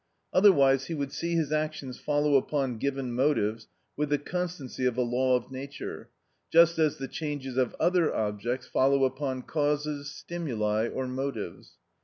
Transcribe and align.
Otherwise 0.33 0.85
he 0.87 0.95
would 0.95 1.11
see 1.11 1.35
his 1.35 1.51
actions 1.51 1.99
follow 1.99 2.33
upon 2.35 2.79
given 2.79 3.13
motives 3.13 3.67
with 3.95 4.09
the 4.09 4.17
constancy 4.17 4.83
of 4.87 4.97
a 4.97 5.01
law 5.03 5.35
of 5.35 5.51
nature, 5.51 6.09
just 6.51 6.79
as 6.79 6.97
the 6.97 7.07
changes 7.07 7.55
of 7.55 7.75
other 7.79 8.11
objects 8.11 8.65
follow 8.65 9.05
upon 9.05 9.43
causes, 9.43 10.09
stimuli, 10.09 10.87
or 10.87 11.07
motives. 11.07 11.73